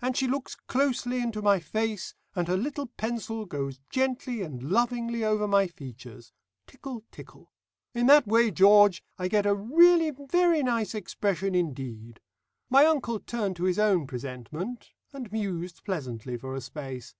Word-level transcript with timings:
And 0.00 0.16
she 0.16 0.26
looks 0.26 0.56
closely 0.56 1.20
into 1.22 1.40
my 1.40 1.60
face, 1.60 2.14
and 2.34 2.48
her 2.48 2.56
little 2.56 2.86
pencil 2.88 3.46
goes 3.46 3.78
gently 3.90 4.42
and 4.42 4.60
lovingly 4.60 5.22
over 5.22 5.46
my 5.46 5.68
features. 5.68 6.32
Tickle, 6.66 7.04
tickle. 7.12 7.52
In 7.94 8.06
that 8.06 8.26
way, 8.26 8.50
George, 8.50 9.04
I 9.20 9.28
get 9.28 9.46
a 9.46 9.54
really 9.54 10.10
very 10.10 10.64
nice 10.64 10.96
expression 10.96 11.54
indeed." 11.54 12.18
My 12.70 12.84
uncle 12.86 13.20
turned 13.20 13.54
to 13.54 13.62
his 13.66 13.78
own 13.78 14.08
presentment, 14.08 14.94
and 15.12 15.30
mused 15.30 15.84
pleasantly 15.84 16.36
for 16.36 16.56
a 16.56 16.60
space. 16.60 17.14